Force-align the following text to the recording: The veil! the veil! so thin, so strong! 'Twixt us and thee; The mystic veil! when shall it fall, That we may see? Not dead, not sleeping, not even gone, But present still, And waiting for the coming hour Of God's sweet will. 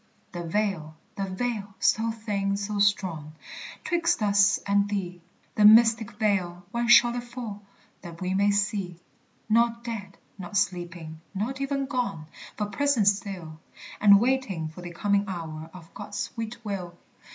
The 0.31 0.41
veil! 0.43 0.95
the 1.15 1.25
veil! 1.25 1.75
so 1.79 2.09
thin, 2.09 2.57
so 2.57 2.79
strong! 2.79 3.33
'Twixt 3.83 4.23
us 4.23 4.57
and 4.65 4.89
thee; 4.89 5.21
The 5.53 5.63
mystic 5.63 6.13
veil! 6.13 6.65
when 6.71 6.87
shall 6.87 7.13
it 7.15 7.23
fall, 7.23 7.61
That 8.01 8.19
we 8.19 8.33
may 8.33 8.49
see? 8.49 8.97
Not 9.47 9.83
dead, 9.83 10.17
not 10.39 10.57
sleeping, 10.57 11.21
not 11.35 11.61
even 11.61 11.85
gone, 11.85 12.25
But 12.57 12.71
present 12.71 13.09
still, 13.09 13.59
And 13.99 14.19
waiting 14.19 14.69
for 14.69 14.81
the 14.81 14.89
coming 14.89 15.25
hour 15.27 15.69
Of 15.71 15.93
God's 15.93 16.17
sweet 16.17 16.65
will. 16.65 16.97